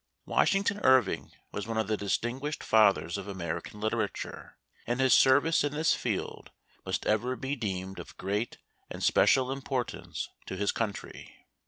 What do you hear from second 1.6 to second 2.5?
one of the distin